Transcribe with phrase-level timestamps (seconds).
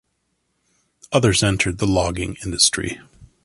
[1.11, 2.99] Others entered the logging industry.